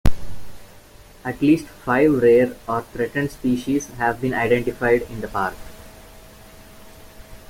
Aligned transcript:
At 1.23 1.43
least 1.43 1.67
five 1.67 2.11
rare 2.23 2.55
or 2.67 2.81
threatened 2.81 3.29
species 3.29 3.87
have 3.99 4.19
been 4.19 4.33
identified 4.33 5.03
in 5.03 5.21
the 5.21 5.27
park. 5.27 5.53